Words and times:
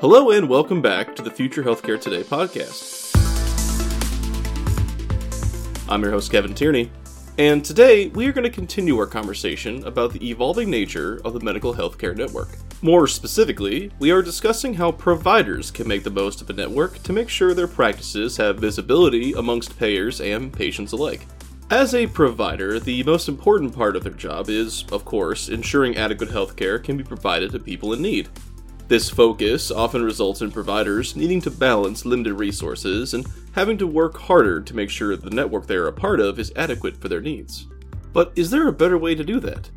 Hello, 0.00 0.30
and 0.30 0.48
welcome 0.48 0.80
back 0.80 1.16
to 1.16 1.22
the 1.22 1.30
Future 1.30 1.64
Healthcare 1.64 2.00
Today 2.00 2.22
podcast. 2.22 3.16
I'm 5.88 6.02
your 6.02 6.12
host, 6.12 6.30
Kevin 6.30 6.54
Tierney, 6.54 6.92
and 7.36 7.64
today 7.64 8.06
we 8.06 8.28
are 8.28 8.32
going 8.32 8.44
to 8.44 8.48
continue 8.48 8.96
our 8.96 9.08
conversation 9.08 9.84
about 9.88 10.12
the 10.12 10.30
evolving 10.30 10.70
nature 10.70 11.20
of 11.24 11.32
the 11.32 11.40
medical 11.40 11.74
healthcare 11.74 12.16
network. 12.16 12.50
More 12.80 13.08
specifically, 13.08 13.90
we 13.98 14.12
are 14.12 14.22
discussing 14.22 14.72
how 14.72 14.92
providers 14.92 15.72
can 15.72 15.88
make 15.88 16.04
the 16.04 16.10
most 16.10 16.40
of 16.40 16.48
a 16.48 16.52
network 16.52 17.02
to 17.02 17.12
make 17.12 17.28
sure 17.28 17.52
their 17.52 17.66
practices 17.66 18.36
have 18.36 18.60
visibility 18.60 19.32
amongst 19.32 19.80
payers 19.80 20.20
and 20.20 20.52
patients 20.52 20.92
alike. 20.92 21.26
As 21.70 21.92
a 21.96 22.06
provider, 22.06 22.78
the 22.78 23.02
most 23.02 23.28
important 23.28 23.74
part 23.74 23.96
of 23.96 24.04
their 24.04 24.12
job 24.12 24.48
is, 24.48 24.84
of 24.92 25.04
course, 25.04 25.48
ensuring 25.48 25.96
adequate 25.96 26.30
healthcare 26.30 26.80
can 26.80 26.96
be 26.96 27.02
provided 27.02 27.50
to 27.50 27.58
people 27.58 27.92
in 27.92 28.00
need. 28.00 28.28
This 28.88 29.10
focus 29.10 29.70
often 29.70 30.02
results 30.02 30.40
in 30.40 30.50
providers 30.50 31.14
needing 31.14 31.42
to 31.42 31.50
balance 31.50 32.06
limited 32.06 32.32
resources 32.32 33.12
and 33.12 33.26
having 33.52 33.76
to 33.76 33.86
work 33.86 34.16
harder 34.16 34.62
to 34.62 34.74
make 34.74 34.88
sure 34.88 35.14
the 35.14 35.28
network 35.28 35.66
they 35.66 35.76
are 35.76 35.88
a 35.88 35.92
part 35.92 36.20
of 36.20 36.38
is 36.38 36.54
adequate 36.56 36.96
for 36.96 37.10
their 37.10 37.20
needs. 37.20 37.66
But 38.14 38.32
is 38.34 38.48
there 38.48 38.66
a 38.66 38.72
better 38.72 38.96
way 38.96 39.14
to 39.14 39.22
do 39.22 39.40
that? 39.40 39.68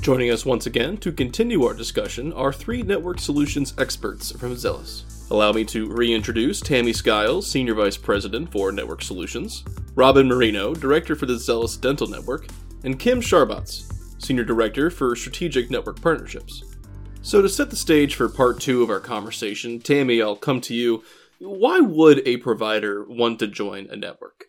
Joining 0.00 0.32
us 0.32 0.44
once 0.44 0.66
again 0.66 0.96
to 0.98 1.12
continue 1.12 1.64
our 1.64 1.74
discussion 1.74 2.32
are 2.32 2.52
three 2.52 2.82
network 2.82 3.20
solutions 3.20 3.72
experts 3.78 4.32
from 4.32 4.56
Zelis. 4.56 5.30
Allow 5.30 5.52
me 5.52 5.64
to 5.66 5.88
reintroduce 5.88 6.60
Tammie 6.60 6.92
Skiles, 6.92 7.48
Senior 7.48 7.74
Vice 7.74 7.96
President 7.96 8.50
for 8.50 8.72
Network 8.72 9.00
Solutions, 9.00 9.64
Robin 9.94 10.26
Marino, 10.26 10.74
Director 10.74 11.14
for 11.14 11.26
the 11.26 11.34
Zelis 11.34 11.80
Dental 11.80 12.08
Network, 12.08 12.48
and 12.82 12.98
Kim 12.98 13.20
Sharbatz, 13.20 13.92
Senior 14.20 14.44
Director 14.44 14.90
for 14.90 15.14
Strategic 15.14 15.70
Network 15.70 16.02
Partnerships. 16.02 16.75
So, 17.22 17.42
to 17.42 17.48
set 17.48 17.70
the 17.70 17.76
stage 17.76 18.14
for 18.14 18.28
part 18.28 18.60
two 18.60 18.82
of 18.82 18.90
our 18.90 19.00
conversation, 19.00 19.80
Tammie, 19.80 20.22
I'll 20.22 20.36
come 20.36 20.60
to 20.62 20.74
you. 20.74 21.02
Why 21.40 21.80
would 21.80 22.26
a 22.26 22.36
provider 22.36 23.04
want 23.04 23.40
to 23.40 23.46
join 23.48 23.88
a 23.90 23.96
network? 23.96 24.44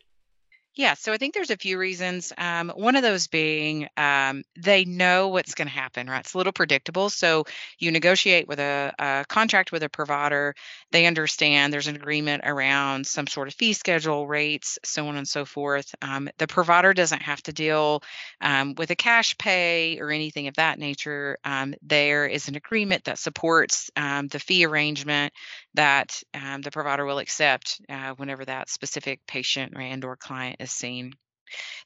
Yeah, 0.78 0.94
so 0.94 1.11
I 1.11 1.17
think 1.17 1.33
there's 1.33 1.50
a 1.50 1.58
few 1.58 1.80
reasons. 1.80 2.31
Um, 2.38 2.70
one 2.75 2.95
of 2.95 3.02
those 3.02 3.25
being 3.25 3.88
um, 3.97 4.44
they 4.56 4.86
know 4.86 5.30
what's 5.30 5.56
going 5.56 5.67
to 5.67 5.73
happen, 5.73 6.08
right? 6.08 6.19
It's 6.19 6.36
a 6.36 6.38
little 6.38 6.53
predictable. 6.53 7.09
So 7.09 7.45
you 7.80 7.92
negotiate 7.92 8.47
with 8.47 8.59
a, 8.59 8.94
a, 9.00 9.25
contract 9.28 9.72
with 9.72 9.81
a 9.81 9.89
provider, 9.89 10.53
they 10.92 11.08
understand 11.08 11.73
there's 11.73 11.88
an 11.88 11.95
agreement 11.95 12.44
around 12.45 13.08
some 13.08 13.25
sort 13.25 13.47
of 13.47 13.56
fee 13.56 13.73
schedule, 13.73 14.28
rates, 14.28 14.78
so 14.84 15.08
on 15.08 15.17
and 15.17 15.28
so 15.28 15.45
forth. 15.45 15.95
Um, 16.03 16.30
the 16.38 16.45
provider 16.45 16.94
doesn't 16.94 17.23
have 17.23 17.41
to 17.44 17.53
deal 17.53 18.03
um, 18.39 18.75
with 18.78 18.91
a 18.91 18.95
cash 18.95 19.36
pay 19.39 20.00
or 20.00 20.12
anything 20.12 20.47
of 20.47 20.53
that 20.58 20.78
nature. 20.78 21.39
Um, 21.44 21.73
there 21.81 22.28
is 22.28 22.50
an 22.50 22.56
agreement 22.56 23.06
that 23.06 23.17
supports 23.17 23.89
um, 23.95 24.28
the 24.28 24.39
fee 24.39 24.64
arrangement 24.64 25.34
that 25.78 26.22
the 26.33 26.72
provider 26.72 27.06
will 27.06 27.20
accept 27.20 27.80
uh, 27.89 28.14
whenever 28.17 28.44
that 28.45 28.70
specific 28.70 29.22
patient 29.28 29.73
and 29.78 30.03
or 30.03 30.17
client 30.17 30.58
is 30.59 30.72
seen. 30.72 31.14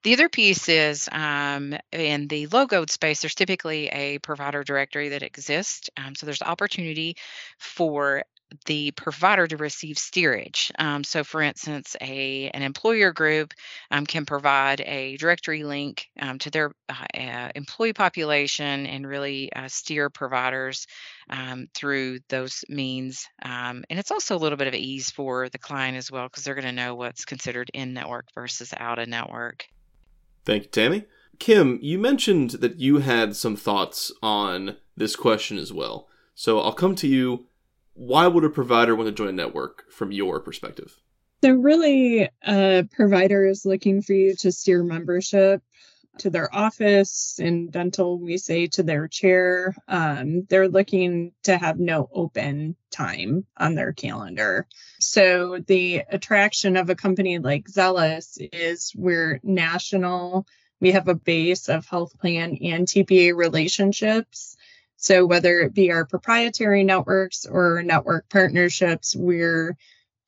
The 0.04 0.14
other 0.14 0.30
piece 0.30 0.68
is 0.70 1.08
um, 1.12 1.76
in 1.92 2.28
the 2.28 2.48
logoed 2.48 2.90
space, 2.90 3.22
there's 3.22 3.36
typically 3.36 3.90
a 3.90 4.18
provider 4.20 4.64
directory 4.64 5.10
that 5.10 5.22
exists. 5.22 5.90
Um, 5.98 6.16
so 6.16 6.26
there's 6.26 6.42
opportunity 6.42 7.18
for 7.60 8.24
the 8.66 8.92
provider 8.92 9.48
to 9.48 9.58
receive 9.58 9.98
steerage. 9.98 10.72
Um, 10.78 11.04
so, 11.04 11.24
for 11.24 11.42
instance, 11.42 11.96
a 12.02 12.50
an 12.50 12.62
employer 12.62 13.12
group 13.12 13.54
um, 13.90 14.06
can 14.06 14.26
provide 14.26 14.82
a 14.82 15.18
directory 15.18 15.64
link 15.64 16.10
um, 16.20 16.40
to 16.40 16.50
their 16.50 16.72
uh, 16.90 17.06
uh, 17.18 17.50
employee 17.56 17.94
population 17.94 18.86
and 18.86 19.08
really 19.08 19.52
uh, 19.54 19.68
steer 19.68 20.10
providers 20.10 20.88
um, 21.30 21.68
through 21.74 22.20
those 22.30 22.64
means. 22.70 23.28
Um, 23.42 23.84
and 23.90 24.00
it's 24.00 24.12
also 24.12 24.36
a 24.36 24.40
little 24.40 24.58
bit 24.58 24.68
of 24.68 24.74
ease 24.74 25.12
for 25.12 25.50
the 25.50 25.58
client 25.58 25.98
as 25.98 26.12
well 26.12 26.28
because 26.28 26.44
they're 26.44 26.56
going 26.56 26.66
to 26.66 26.72
know 26.72 26.96
what's 26.96 27.26
considered 27.26 27.72
in 27.74 27.94
network 27.94 28.28
versus 28.34 28.74
out 28.78 29.00
of 29.00 29.08
network. 29.08 29.68
Thank 30.46 30.64
you, 30.64 30.70
Tammie. 30.70 31.06
Kim, 31.40 31.80
you 31.82 31.98
mentioned 31.98 32.52
that 32.52 32.80
you 32.80 33.00
had 33.00 33.36
some 33.36 33.56
thoughts 33.56 34.12
on 34.22 34.78
this 34.96 35.16
question 35.16 35.58
as 35.58 35.74
well. 35.74 36.08
So 36.36 36.60
I'll 36.60 36.74
come 36.74 36.96
to 36.96 37.08
you 37.08 37.48
why 37.94 38.28
would 38.28 38.44
a 38.44 38.50
provider 38.50 38.96
want 38.96 39.08
to 39.08 39.14
join 39.14 39.30
a 39.30 39.34
network 39.34 39.92
from 39.92 40.12
your 40.12 40.40
perspective? 40.40 40.98
So, 41.44 41.54
really, 41.54 42.30
a 42.46 42.88
provider 42.92 43.48
is 43.48 43.66
looking 43.66 44.02
for 44.02 44.14
you 44.14 44.36
to 44.38 44.52
steer 44.52 44.84
membership 44.84 45.64
to 46.20 46.30
their 46.30 46.54
office. 46.54 47.40
In 47.40 47.70
dental, 47.70 48.20
we 48.20 48.38
say 48.38 48.68
to 48.68 48.84
their 48.84 49.08
chair. 49.08 49.74
Um, 49.88 50.44
they're 50.50 50.68
looking 50.68 51.32
to 51.44 51.58
have 51.58 51.80
no 51.80 52.10
open 52.14 52.76
time 52.92 53.46
on 53.58 53.76
their 53.76 53.92
calendar. 53.92 54.68
So, 55.00 55.60
the 55.66 56.04
attraction 56.10 56.78
of 56.78 56.90
a 56.90 56.96
company 56.96 57.40
like 57.40 57.66
Zelis 57.68 58.38
is 58.38 58.94
we're 58.96 59.40
national. 59.42 60.46
We 60.80 60.92
have 60.92 61.08
a 61.08 61.16
base 61.16 61.70
of 61.70 61.88
health 61.88 62.18
plan 62.20 62.58
and 62.62 62.88
TPA 62.88 63.36
relationships. 63.36 64.58
So, 65.02 65.26
whether 65.26 65.60
it 65.62 65.74
be 65.74 65.92
our 65.92 66.06
proprietary 66.06 66.84
networks 66.84 67.48
or 67.48 67.82
network 67.82 68.30
partnerships, 68.30 69.16
we're 69.16 69.76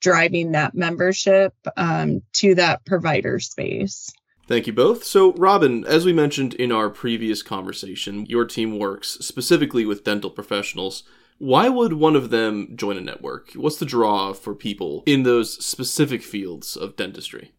driving 0.00 0.52
that 0.52 0.74
membership 0.74 1.54
um, 1.76 2.22
to 2.34 2.56
that 2.56 2.84
provider 2.84 3.38
space. 3.38 4.12
Thank 4.48 4.66
you 4.66 4.72
both. 4.72 5.04
So, 5.04 5.32
Robin, 5.34 5.86
as 5.86 6.04
we 6.04 6.12
mentioned 6.12 6.54
in 6.54 6.72
our 6.72 6.90
previous 6.90 7.40
conversation, 7.40 8.26
your 8.26 8.44
team 8.44 8.76
works 8.76 9.10
specifically 9.20 9.86
with 9.86 10.02
dental 10.02 10.28
professionals. 10.28 11.04
Why 11.38 11.68
would 11.68 11.92
one 11.92 12.16
of 12.16 12.30
them 12.30 12.72
join 12.74 12.96
a 12.96 13.00
network? 13.00 13.52
What's 13.52 13.78
the 13.78 13.86
draw 13.86 14.32
for 14.32 14.56
people 14.56 15.04
in 15.06 15.22
those 15.22 15.64
specific 15.64 16.24
fields 16.24 16.76
of 16.76 16.96
dentistry? 16.96 17.52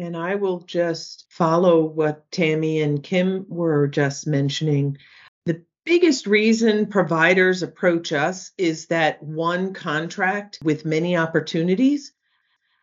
And 0.00 0.16
I 0.16 0.34
will 0.34 0.60
just 0.60 1.26
follow 1.30 1.84
what 1.84 2.28
Tammie 2.32 2.82
and 2.82 3.00
Kim 3.00 3.46
were 3.48 3.86
just 3.86 4.26
mentioning 4.26 4.98
biggest 5.88 6.26
reason 6.26 6.84
providers 6.84 7.62
approach 7.62 8.12
us 8.12 8.50
is 8.58 8.88
that 8.88 9.22
one 9.22 9.72
contract 9.72 10.58
with 10.62 10.84
many 10.84 11.16
opportunities. 11.16 12.12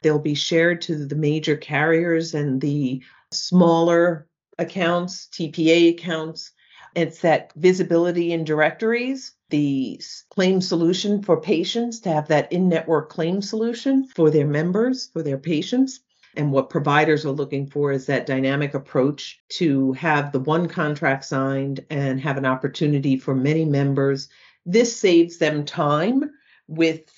They'll 0.01 0.17
be 0.17 0.33
shared 0.33 0.81
to 0.83 1.05
the 1.05 1.15
major 1.15 1.55
carriers 1.55 2.33
and 2.33 2.59
the 2.59 3.03
smaller 3.31 4.27
accounts, 4.57 5.27
TPA 5.31 5.91
accounts. 5.91 6.51
It's 6.95 7.21
that 7.21 7.53
visibility 7.55 8.33
in 8.33 8.43
directories, 8.43 9.33
the 9.51 10.01
claim 10.31 10.59
solution 10.59 11.21
for 11.21 11.39
patients 11.39 11.99
to 12.01 12.09
have 12.09 12.29
that 12.29 12.51
in 12.51 12.69
network 12.69 13.09
claim 13.09 13.39
solution 13.43 14.07
for 14.07 14.31
their 14.31 14.47
members, 14.47 15.11
for 15.13 15.21
their 15.21 15.37
patients. 15.37 15.99
And 16.37 16.51
what 16.51 16.69
providers 16.69 17.25
are 17.25 17.31
looking 17.31 17.67
for 17.67 17.91
is 17.91 18.05
that 18.07 18.25
dynamic 18.25 18.73
approach 18.73 19.39
to 19.49 19.93
have 19.93 20.31
the 20.31 20.39
one 20.39 20.67
contract 20.67 21.25
signed 21.25 21.85
and 21.89 22.19
have 22.21 22.37
an 22.37 22.45
opportunity 22.45 23.17
for 23.17 23.35
many 23.35 23.65
members. 23.65 24.29
This 24.65 24.99
saves 24.99 25.37
them 25.37 25.65
time 25.65 26.31
with 26.67 27.09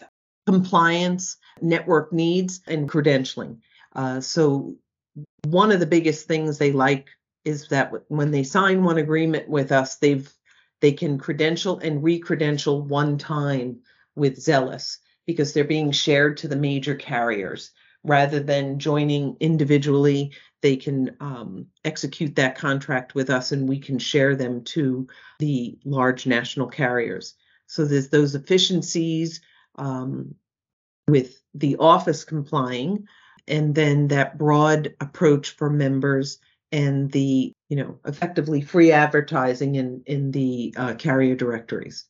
compliance, 0.45 1.37
network 1.61 2.13
needs, 2.13 2.61
and 2.67 2.89
credentialing. 2.89 3.57
Uh, 3.95 4.21
so, 4.21 4.75
one 5.45 5.71
of 5.71 5.79
the 5.79 5.85
biggest 5.85 6.27
things 6.27 6.57
they 6.57 6.71
like 6.71 7.09
is 7.43 7.69
that 7.69 7.91
when 8.09 8.31
they 8.31 8.43
sign 8.43 8.83
one 8.83 8.97
agreement 8.97 9.47
with 9.47 9.71
us, 9.71 9.95
they've 9.95 10.31
they 10.79 10.91
can 10.91 11.17
credential 11.17 11.79
and 11.79 12.03
re-credential 12.03 12.83
one 12.83 13.17
time 13.17 13.79
with 14.15 14.37
Zelis 14.37 14.97
because 15.25 15.53
they're 15.53 15.63
being 15.63 15.91
shared 15.91 16.37
to 16.37 16.47
the 16.47 16.55
major 16.55 16.95
carriers 16.95 17.71
rather 18.03 18.39
than 18.39 18.79
joining 18.79 19.35
individually 19.39 20.31
they 20.61 20.75
can 20.75 21.15
um, 21.19 21.67
execute 21.85 22.35
that 22.35 22.57
contract 22.57 23.15
with 23.15 23.29
us 23.29 23.51
and 23.51 23.69
we 23.69 23.79
can 23.79 23.99
share 23.99 24.35
them 24.35 24.63
to 24.63 25.07
the 25.39 25.77
large 25.85 26.25
national 26.25 26.67
carriers. 26.67 27.35
So 27.67 27.85
there's 27.85 28.09
those 28.09 28.33
efficiencies 28.33 29.41
um, 29.75 30.35
with 31.07 31.41
the 31.53 31.77
office 31.77 32.23
complying 32.23 33.07
and 33.47 33.75
then 33.75 34.07
that 34.09 34.37
broad 34.37 34.93
approach 34.99 35.51
for 35.51 35.69
members 35.69 36.39
and 36.71 37.11
the 37.11 37.53
you 37.69 37.77
know 37.77 37.97
effectively 38.05 38.61
free 38.61 38.91
advertising 38.91 39.75
in 39.75 40.03
in 40.05 40.31
the 40.31 40.73
uh, 40.75 40.93
carrier 40.95 41.35
directories 41.35 42.05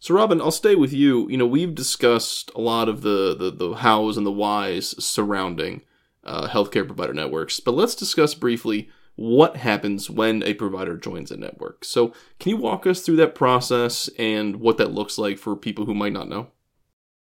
so, 0.00 0.14
Robin, 0.14 0.40
I'll 0.40 0.50
stay 0.52 0.76
with 0.76 0.92
you. 0.92 1.28
You 1.28 1.36
know, 1.36 1.46
we've 1.46 1.74
discussed 1.74 2.52
a 2.54 2.60
lot 2.60 2.88
of 2.88 3.02
the 3.02 3.34
the, 3.34 3.50
the 3.50 3.74
hows 3.76 4.16
and 4.16 4.26
the 4.26 4.32
whys 4.32 4.94
surrounding 5.04 5.82
uh, 6.24 6.48
healthcare 6.48 6.86
provider 6.86 7.14
networks, 7.14 7.58
but 7.58 7.74
let's 7.74 7.94
discuss 7.94 8.34
briefly 8.34 8.88
what 9.16 9.56
happens 9.56 10.08
when 10.08 10.44
a 10.44 10.54
provider 10.54 10.96
joins 10.96 11.32
a 11.32 11.36
network. 11.36 11.84
So, 11.84 12.12
can 12.38 12.50
you 12.50 12.56
walk 12.56 12.86
us 12.86 13.00
through 13.00 13.16
that 13.16 13.34
process 13.34 14.08
and 14.18 14.56
what 14.56 14.78
that 14.78 14.92
looks 14.92 15.18
like 15.18 15.38
for 15.38 15.56
people 15.56 15.86
who 15.86 15.94
might 15.94 16.12
not 16.12 16.28
know? 16.28 16.48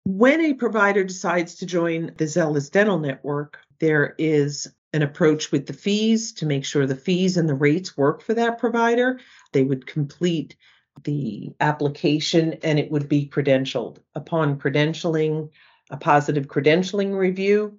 When 0.04 0.42
a 0.42 0.54
provider 0.54 1.04
decides 1.04 1.56
to 1.56 1.66
join 1.66 2.14
the 2.18 2.26
Zelis 2.26 2.70
Dental 2.70 3.00
Network, 3.00 3.60
there 3.80 4.16
is 4.18 4.68
an 4.94 5.02
approach 5.02 5.52
with 5.52 5.68
the 5.68 5.74
fees 5.74 6.34
to 6.34 6.46
make 6.46 6.66
sure 6.66 6.86
the 6.86 6.96
fees 6.96 7.38
and 7.38 7.48
the 7.48 7.54
rates 7.54 7.98
work 7.98 8.22
for 8.22 8.34
that 8.34 8.58
provider. 8.58 9.20
They 9.54 9.64
would 9.64 9.86
complete 9.86 10.56
the 11.04 11.54
application 11.60 12.54
and 12.64 12.80
it 12.80 12.92
would 12.92 13.08
be 13.08 13.28
credentialed. 13.28 13.98
Upon 14.16 14.60
credentialing, 14.60 15.50
a 15.90 15.98
positive 15.98 16.48
credentialing 16.48 17.16
review, 17.16 17.78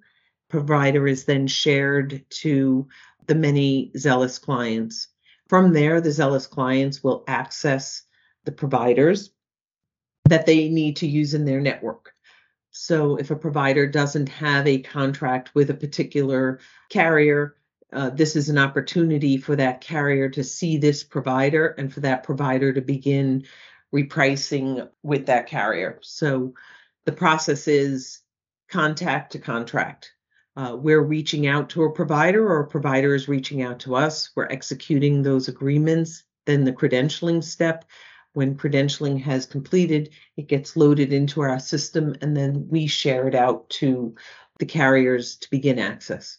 provider 0.49 1.07
is 1.07 1.25
then 1.25 1.47
shared 1.47 2.25
to 2.29 2.87
the 3.27 3.35
many 3.35 3.91
Zelis 3.95 4.41
clients. 4.41 5.07
From 5.47 5.73
there, 5.73 6.01
the 6.01 6.09
Zelis 6.09 6.49
clients 6.49 7.03
will 7.03 7.23
access 7.27 8.03
the 8.45 8.51
providers 8.51 9.31
that 10.25 10.45
they 10.45 10.69
need 10.69 10.97
to 10.97 11.07
use 11.07 11.33
in 11.33 11.45
their 11.45 11.61
network. 11.61 12.13
So 12.71 13.17
if 13.17 13.31
a 13.31 13.35
provider 13.35 13.87
doesn't 13.87 14.29
have 14.29 14.67
a 14.67 14.81
contract 14.81 15.53
with 15.55 15.69
a 15.69 15.75
particular 15.75 16.59
carrier, 16.89 17.55
uh, 17.91 18.09
this 18.11 18.35
is 18.35 18.49
an 18.49 18.57
opportunity 18.57 19.37
for 19.37 19.55
that 19.55 19.81
carrier 19.81 20.29
to 20.29 20.43
see 20.43 20.77
this 20.77 21.03
provider 21.03 21.67
and 21.77 21.91
for 21.91 22.01
that 22.01 22.23
provider 22.23 22.71
to 22.71 22.81
begin 22.81 23.43
repricing 23.93 24.87
with 25.01 25.25
that 25.25 25.47
carrier. 25.47 25.99
So 26.01 26.53
the 27.05 27.11
process 27.11 27.67
is 27.67 28.19
contact 28.69 29.31
to 29.31 29.39
contract. 29.39 30.11
Uh, 30.55 30.75
we're 30.75 31.01
reaching 31.01 31.47
out 31.47 31.69
to 31.71 31.83
a 31.83 31.91
provider 31.91 32.47
or 32.47 32.59
a 32.59 32.67
provider 32.67 33.15
is 33.15 33.27
reaching 33.27 33.61
out 33.61 33.79
to 33.79 33.95
us. 33.95 34.29
We're 34.35 34.47
executing 34.47 35.23
those 35.23 35.47
agreements. 35.47 36.23
Then 36.45 36.65
the 36.65 36.73
credentialing 36.73 37.43
step. 37.43 37.85
When 38.33 38.55
credentialing 38.55 39.21
has 39.23 39.47
completed, 39.47 40.11
it 40.37 40.47
gets 40.47 40.77
loaded 40.77 41.11
into 41.11 41.41
our 41.41 41.59
system 41.59 42.15
and 42.21 42.37
then 42.37 42.67
we 42.69 42.85
share 42.85 43.27
it 43.27 43.33
out 43.33 43.69
to 43.71 44.15
the 44.59 44.65
carriers 44.65 45.37
to 45.37 45.49
begin 45.49 45.79
access. 45.79 46.37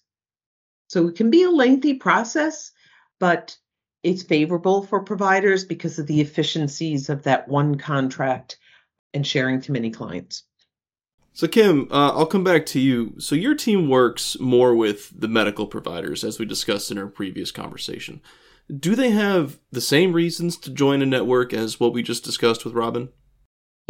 So 0.90 1.06
it 1.06 1.14
can 1.14 1.30
be 1.30 1.44
a 1.44 1.50
lengthy 1.50 1.94
process, 1.94 2.72
but 3.20 3.56
it's 4.02 4.24
favorable 4.24 4.82
for 4.82 5.04
providers 5.04 5.64
because 5.64 6.00
of 6.00 6.08
the 6.08 6.20
efficiencies 6.20 7.08
of 7.08 7.22
that 7.22 7.46
one 7.46 7.76
contract 7.78 8.58
and 9.14 9.24
sharing 9.24 9.60
to 9.60 9.70
many 9.70 9.92
clients. 9.92 10.42
So, 11.32 11.46
Kim, 11.46 11.86
uh, 11.92 12.10
I'll 12.10 12.26
come 12.26 12.42
back 12.42 12.66
to 12.66 12.80
you. 12.80 13.14
So, 13.20 13.36
your 13.36 13.54
team 13.54 13.88
works 13.88 14.36
more 14.40 14.74
with 14.74 15.12
the 15.16 15.28
medical 15.28 15.68
providers, 15.68 16.24
as 16.24 16.40
we 16.40 16.44
discussed 16.44 16.90
in 16.90 16.98
our 16.98 17.06
previous 17.06 17.52
conversation. 17.52 18.20
Do 18.76 18.96
they 18.96 19.10
have 19.10 19.60
the 19.70 19.80
same 19.80 20.12
reasons 20.12 20.56
to 20.56 20.70
join 20.70 21.02
a 21.02 21.06
network 21.06 21.52
as 21.52 21.78
what 21.78 21.92
we 21.92 22.02
just 22.02 22.24
discussed 22.24 22.64
with 22.64 22.74
Robin? 22.74 23.10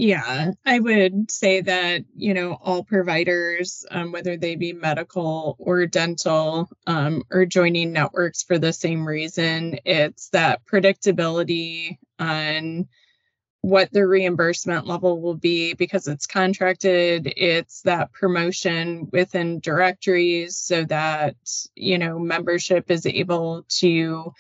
Yeah, 0.03 0.53
I 0.65 0.79
would 0.81 1.31
say 1.31 1.61
that, 1.61 2.07
you 2.17 2.33
know, 2.33 2.55
all 2.55 2.85
providers, 2.85 3.85
um, 3.91 4.13
whether 4.13 4.39
they 4.39 4.57
be 4.57 4.73
medical 4.73 5.57
or 5.59 5.85
dental, 5.85 6.71
um, 6.87 7.23
are 7.31 7.45
joining 7.45 7.93
networks 7.93 8.43
for 8.43 8.59
the 8.59 8.73
same 8.73 9.07
reason. 9.07 9.79
It's 9.85 10.31
that 10.31 10.65
predictability 10.65 11.99
on 12.19 12.89
what 13.61 13.93
the 13.93 14.07
reimbursement 14.07 14.87
level 14.87 15.21
will 15.21 15.35
be 15.35 15.75
because 15.75 16.09
it's 16.09 16.27
contracted. 16.27 17.31
It's 17.37 17.83
that 17.83 18.11
promotion 18.15 19.11
within 19.13 19.61
directories 19.61 20.57
so 20.57 20.85
that, 20.85 21.37
you 21.75 21.99
know, 21.99 22.19
membership 22.19 22.91
is 22.91 23.05
able 23.05 23.67
to 23.81 24.33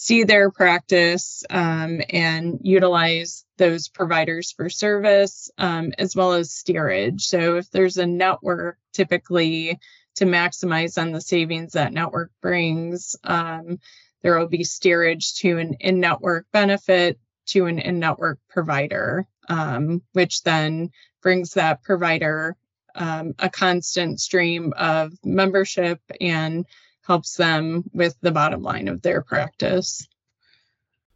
see 0.00 0.22
their 0.22 0.48
practice 0.48 1.42
um, 1.50 2.00
and 2.08 2.60
utilize 2.62 3.44
those 3.56 3.88
providers 3.88 4.52
for 4.52 4.70
service 4.70 5.50
um, 5.58 5.92
as 5.98 6.14
well 6.14 6.34
as 6.34 6.52
steerage. 6.52 7.26
So 7.26 7.56
if 7.56 7.68
there's 7.72 7.96
a 7.96 8.06
network, 8.06 8.78
typically 8.92 9.80
to 10.14 10.24
maximize 10.24 11.02
on 11.02 11.10
the 11.10 11.20
savings 11.20 11.72
that 11.72 11.92
network 11.92 12.30
brings, 12.40 13.16
um, 13.24 13.80
there 14.22 14.38
will 14.38 14.46
be 14.46 14.62
steerage 14.62 15.34
to 15.40 15.58
an 15.58 15.74
in-network 15.80 16.46
benefit 16.52 17.18
to 17.46 17.66
an 17.66 17.80
in-network 17.80 18.38
provider, 18.48 19.26
um, 19.48 20.00
which 20.12 20.44
then 20.44 20.90
brings 21.22 21.54
that 21.54 21.82
provider 21.82 22.54
um, 22.94 23.34
a 23.40 23.50
constant 23.50 24.20
stream 24.20 24.72
of 24.76 25.12
membership 25.24 26.00
and 26.20 26.66
helps 27.08 27.36
them 27.36 27.82
with 27.92 28.14
the 28.20 28.30
bottom 28.30 28.62
line 28.62 28.86
of 28.86 29.02
their 29.02 29.22
practice. 29.22 30.06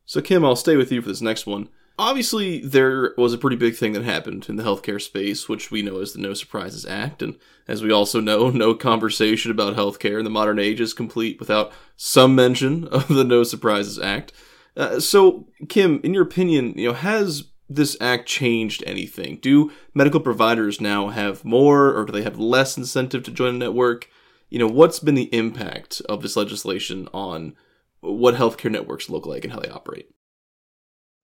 So, 0.05 0.21
Kim, 0.21 0.45
I'll 0.45 0.57
stay 0.57 0.77
with 0.77 0.91
you 0.91 1.01
for 1.01 1.09
this 1.09 1.21
next 1.21 1.47
one. 1.47 1.69
Obviously, 1.99 2.61
there 2.61 3.13
was 3.19 3.35
a 3.35 3.39
pretty 3.39 3.57
big 3.57 3.77
thing 3.77 3.93
that 3.93 4.03
happened 4.03 4.47
in 4.49 4.57
the 4.57 4.63
healthcare 4.63 5.01
space, 5.01 5.49
which 5.49 5.71
we 5.71 5.83
know 5.83 6.01
as 6.01 6.15
the 6.15 6.21
No 6.21 6.33
Surprises 6.33 6.87
Act. 6.87 7.23
And 7.23 7.39
as 7.69 7.83
we 7.83 7.93
also 7.93 8.19
know, 8.19 8.49
no 8.51 8.75
conversation 8.75 9.51
about 9.51 9.77
healthcare 9.77 10.19
in 10.19 10.25
the 10.25 10.31
modern 10.31 10.59
age 10.59 10.81
is 10.81 10.95
complete 10.95 11.39
without 11.39 11.71
some 11.97 12.35
mention 12.35 12.89
of 12.89 13.09
the 13.09 13.25
No 13.25 13.45
Surprises 13.45 13.99
Act. 13.99 14.33
Uh, 14.75 14.99
so, 14.99 15.47
Kim, 15.69 16.01
in 16.03 16.15
your 16.15 16.25
opinion, 16.25 16.73
you 16.77 16.89
know, 16.89 16.95
has 16.95 17.45
this 17.69 17.97
act 18.01 18.27
changed 18.27 18.83
anything? 18.87 19.39
Do 19.41 19.71
medical 19.95 20.21
providers 20.21 20.81
now 20.81 21.09
have 21.09 21.45
more, 21.45 21.95
or 21.95 22.07
do 22.07 22.13
they 22.13 22.23
have 22.23 22.39
less 22.39 22.77
incentive 22.77 23.23
to 23.25 23.31
join 23.31 23.55
a 23.55 23.59
network? 23.59 24.09
You 24.53 24.59
know, 24.59 24.69
what's 24.69 24.99
been 24.99 25.15
the 25.15 25.35
impact 25.35 26.03
of 26.11 26.21
this 26.21 26.37
legislation 26.37 27.09
on 27.15 27.57
what 28.03 28.35
healthcare 28.35 28.71
networks 28.71 29.09
look 29.09 29.25
like 29.25 29.45
and 29.45 29.53
how 29.55 29.61
they 29.61 29.71
operate? 29.71 30.11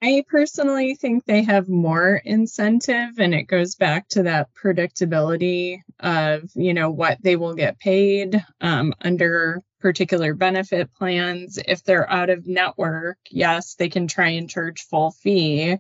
I 0.01 0.25
personally 0.27 0.95
think 0.95 1.27
they 1.27 1.43
have 1.43 1.69
more 1.69 2.23
incentive, 2.25 3.19
and 3.19 3.35
it 3.35 3.43
goes 3.43 3.75
back 3.75 4.09
to 4.11 4.23
that 4.23 4.49
predictability 4.55 5.81
of, 6.01 6.51
you 6.55 6.73
know, 6.73 6.91
what 6.91 7.19
they 7.23 7.37
will 7.37 7.55
get 7.55 7.79
paid 7.79 8.43
um, 8.63 8.95
under 9.03 9.61
particular 9.79 10.33
benefit 10.33 10.95
plans. 10.95 11.59
If 11.69 11.85
they're 11.85 12.11
out 12.11 12.31
of 12.31 12.47
network, 12.47 13.19
yes, 13.31 13.75
they 13.75 13.91
can 13.91 14.07
try 14.09 14.29
and 14.29 14.49
charge 14.49 14.87
full 14.87 15.11
fee 15.11 15.77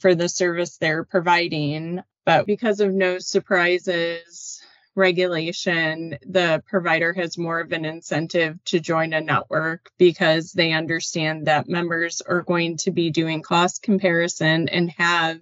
for 0.00 0.16
the 0.16 0.28
service 0.28 0.78
they're 0.78 1.04
providing. 1.04 2.00
But 2.26 2.44
because 2.44 2.80
of 2.80 2.92
no 2.92 3.20
surprises, 3.20 4.64
regulation, 4.98 6.18
the 6.26 6.62
provider 6.66 7.14
has 7.14 7.38
more 7.38 7.60
of 7.60 7.72
an 7.72 7.86
incentive 7.86 8.62
to 8.64 8.80
join 8.80 9.14
a 9.14 9.20
network 9.20 9.90
because 9.96 10.52
they 10.52 10.72
understand 10.72 11.46
that 11.46 11.68
members 11.68 12.20
are 12.20 12.42
going 12.42 12.76
to 12.78 12.90
be 12.90 13.10
doing 13.10 13.40
cost 13.40 13.82
comparison 13.82 14.68
and 14.68 14.90
have 14.90 15.40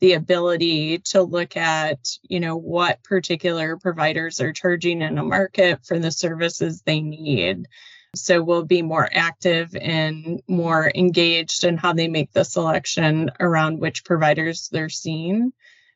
the 0.00 0.14
ability 0.14 0.98
to 0.98 1.22
look 1.22 1.56
at, 1.56 1.98
you 2.22 2.40
know, 2.40 2.56
what 2.56 3.02
particular 3.04 3.76
providers 3.76 4.40
are 4.40 4.52
charging 4.52 5.02
in 5.02 5.18
a 5.18 5.22
market 5.22 5.84
for 5.86 5.98
the 5.98 6.10
services 6.10 6.82
they 6.82 7.00
need. 7.00 7.68
So 8.16 8.42
we'll 8.42 8.64
be 8.64 8.82
more 8.82 9.08
active 9.10 9.76
and 9.76 10.42
more 10.48 10.90
engaged 10.94 11.64
in 11.64 11.76
how 11.76 11.92
they 11.92 12.08
make 12.08 12.32
the 12.32 12.44
selection 12.44 13.30
around 13.38 13.80
which 13.80 14.04
providers 14.04 14.68
they're 14.72 14.88
seeing 14.88 15.52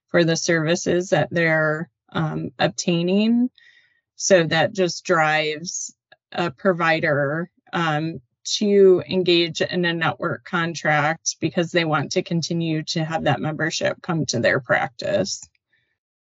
for 0.08 0.24
the 0.24 0.36
services 0.36 1.10
that 1.10 1.28
they're 1.30 1.88
um, 2.12 2.50
obtaining. 2.58 3.50
So 4.16 4.44
that 4.44 4.72
just 4.72 5.04
drives 5.04 5.94
a 6.32 6.50
provider 6.50 7.50
um, 7.72 8.20
to 8.56 9.02
engage 9.08 9.60
in 9.60 9.84
a 9.84 9.92
network 9.92 10.44
contract 10.44 11.36
because 11.40 11.70
they 11.70 11.84
want 11.84 12.12
to 12.12 12.22
continue 12.22 12.82
to 12.82 13.04
have 13.04 13.24
that 13.24 13.40
membership 13.40 14.00
come 14.02 14.26
to 14.26 14.40
their 14.40 14.60
practice. 14.60 15.46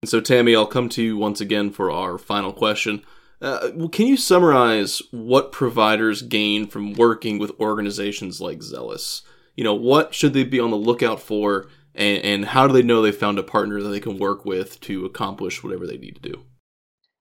So, 0.06 0.20
Tammie, 0.20 0.56
I'll 0.56 0.68
come 0.68 0.89
to 0.89 1.01
you 1.01 1.18
once 1.18 1.39
again 1.39 1.72
for 1.72 1.89
our 1.89 2.18
final 2.18 2.53
question. 2.53 3.03
Uh, 3.42 3.72
well, 3.74 3.89
can 3.89 4.08
you 4.08 4.18
summarize 4.18 5.01
what 5.12 5.51
providers 5.51 6.22
gain 6.22 6.68
from 6.68 6.94
working 6.94 7.39
with 7.39 7.51
organizations 7.60 8.39
like 8.39 8.60
Zelis? 8.60 9.22
You 9.56 9.63
know, 9.63 9.74
what 9.74 10.13
should 10.13 10.34
they 10.34 10.44
be 10.44 10.60
on 10.60 10.72
the 10.72 10.77
lookout 10.77 11.20
for 11.20 11.68
and, 11.96 12.24
and 12.24 12.46
how 12.46 12.68
do 12.68 12.74
they 12.74 12.84
know 12.84 13.02
they 13.02 13.12
found 13.12 13.40
a 13.40 13.44
partner 13.44 13.82
that 13.82 13.90
they 13.90 14.00
can 14.00 14.18
work 14.18 14.46
with 14.46 14.80
to 14.82 15.06
accomplish 15.06 15.64
whatever 15.64 15.86
they 15.88 15.98
need 15.98 16.16
to 16.16 16.22
do? 16.22 16.44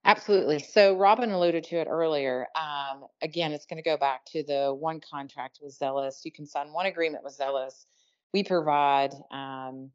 Absolutely. 0.05 0.59
So 0.59 0.97
Robin 0.97 1.31
alluded 1.31 1.63
to 1.65 1.77
it 1.77 1.87
earlier. 1.89 2.47
Um, 2.55 3.05
again, 3.21 3.53
it's 3.53 3.65
going 3.65 3.81
to 3.81 3.89
go 3.89 3.95
back 3.95 4.25
to 4.27 4.43
the 4.43 4.75
one 4.77 4.99
contract 4.99 5.59
with 5.61 5.77
Zelis. 5.79 6.25
You 6.25 6.31
can 6.31 6.45
sign 6.45 6.73
one 6.73 6.87
agreement 6.87 7.23
with 7.23 7.37
Zelis. 7.37 7.85
We 8.33 8.43
provide 8.43 9.13
um, 9.31 9.91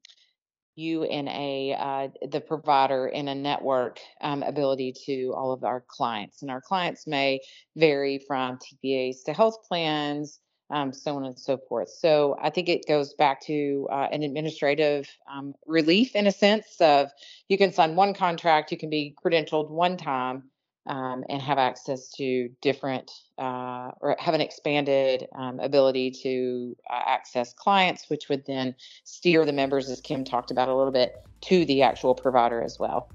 you 0.77 1.03
in 1.03 1.29
a 1.29 1.77
uh, 1.79 2.27
the 2.31 2.41
provider 2.41 3.09
in 3.09 3.29
a 3.29 3.35
network 3.35 3.99
um, 4.23 4.43
ability 4.43 4.95
to 5.07 5.35
all 5.37 5.53
of 5.53 5.65
our 5.65 5.85
clients, 5.89 6.41
and 6.41 6.51
our 6.51 6.61
clients 6.61 7.07
may 7.07 7.41
vary 7.77 8.21
from 8.27 8.59
TPAs 8.59 9.25
to 9.27 9.35
health 9.35 9.57
plans 9.69 10.39
um, 10.71 10.93
so 10.93 11.17
on 11.17 11.25
and 11.25 11.39
so 11.39 11.57
forth. 11.57 11.89
So 11.89 12.37
I 12.41 12.51
think 12.51 12.69
it 12.69 12.87
goes 12.87 13.15
back 13.15 13.41
to 13.43 13.89
uh, 13.91 14.09
an 14.13 14.23
administrative 14.23 15.09
um, 15.33 15.55
relief 15.67 16.15
in 16.15 16.27
a 16.27 16.33
sense 16.33 16.77
of 16.81 17.11
you 17.49 17.57
can 17.57 17.73
sign 17.73 17.97
one 17.97 18.15
contract, 18.15 18.71
you 18.71 18.79
can 18.79 18.91
be 18.91 19.15
credentialed 19.25 19.71
one 19.71 19.97
time, 19.97 20.45
um, 20.87 21.23
and 21.29 21.41
have 21.43 21.59
access 21.59 22.09
to 22.13 22.49
different 22.63 23.11
uh, 23.39 23.91
or 24.01 24.17
have 24.19 24.35
an 24.35 24.41
expanded 24.41 25.29
um, 25.37 25.61
ability 25.61 26.11
to 26.11 26.75
uh, 26.91 27.03
access 27.07 27.53
clients, 27.53 28.09
which 28.09 28.29
would 28.29 28.45
then 28.47 28.75
steer 29.05 29.45
the 29.45 29.53
members, 29.53 29.91
as 29.91 30.01
Kim 30.01 30.25
talked 30.25 30.51
about 30.51 30.69
a 30.69 30.75
little 30.75 30.93
bit, 30.93 31.17
to 31.43 31.65
the 31.67 31.83
actual 31.83 32.15
provider 32.15 32.63
as 32.63 32.79
well. 32.79 33.11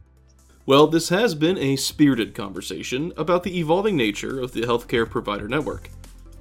Well, 0.66 0.88
this 0.88 1.10
has 1.10 1.36
been 1.36 1.58
a 1.58 1.76
spirited 1.76 2.34
conversation 2.36 3.12
about 3.18 3.44
the 3.44 3.60
evolving 3.60 3.98
nature 3.98 4.40
of 4.40 4.54
the 4.54 4.62
healthcare 4.62 5.10
provider 5.10 5.48
network. 5.48 5.90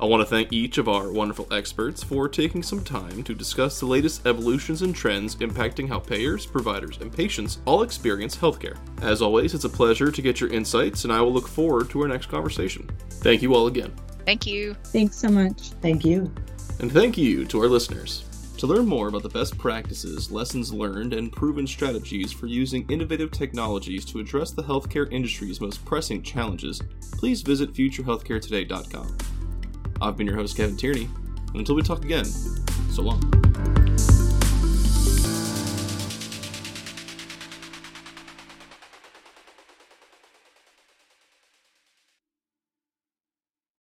I 0.02 0.04
want 0.04 0.21
to 0.21 0.26
thank 0.26 0.52
each 0.52 0.78
of 0.78 0.88
our 0.88 1.12
wonderful 1.12 1.47
experts 1.52 2.02
for 2.02 2.28
taking 2.28 2.61
some 2.61 2.82
time 2.82 3.23
to 3.23 3.37
discuss 3.37 3.78
the 3.78 3.87
latest 3.87 4.26
evolutions 4.26 4.82
and 4.82 4.92
trends 4.92 5.37
impacting 5.37 5.88
how 5.88 6.00
payers, 6.00 6.44
providers, 6.44 6.99
and 7.00 7.12
patients 7.12 7.61
all 7.66 7.85
experience 7.85 8.37
healthcare. 8.37 8.76
As 9.00 9.23
always, 9.23 9.54
it's 9.54 9.62
a 9.62 9.68
pleasure 9.68 10.11
to 10.11 10.21
get 10.21 10.40
your 10.40 10.50
insights, 10.52 11.04
and 11.04 11.12
I 11.12 11.21
will 11.21 11.32
look 11.32 11.47
forward 11.47 11.88
to 11.90 12.02
our 12.02 12.09
next 12.09 12.26
conversation. 12.26 12.90
Thank 13.11 13.42
you 13.42 13.54
all 13.54 13.68
again. 13.68 13.94
Thank 14.26 14.44
you. 14.44 14.75
Thanks 14.87 15.14
so 15.14 15.28
much. 15.28 15.68
Thank 15.80 16.04
you. 16.04 16.35
And 16.80 16.90
thank 16.90 17.16
you 17.16 17.44
to 17.44 17.61
our 17.61 17.68
listeners. 17.68 18.25
To 18.59 18.66
learn 18.66 18.87
more 18.87 19.06
about 19.06 19.23
the 19.23 19.28
best 19.28 19.56
practices, 19.56 20.32
lessons 20.32 20.73
learned, 20.73 21.12
and 21.12 21.30
proven 21.30 21.64
strategies 21.64 22.32
for 22.32 22.49
using 22.49 22.90
innovative 22.90 23.30
technologies 23.30 24.04
to 24.06 24.18
address 24.18 24.50
the 24.50 24.64
healthcare 24.64 25.06
industry's 25.12 25.61
most 25.61 25.85
pressing 25.85 26.25
challenges, 26.25 26.82
please 27.12 27.42
visit 27.42 27.73
futurehealthcaretoday.com. 27.73 29.16
I've 30.02 30.16
been 30.16 30.26
your 30.26 30.35
host, 30.35 30.56
Kevin 30.56 30.76
Tierney, 30.76 31.09
and 31.49 31.56
until 31.56 31.76
we 31.76 31.82
talk 31.82 32.04
again, 32.04 32.25
so 32.25 33.02
long. 33.02 33.81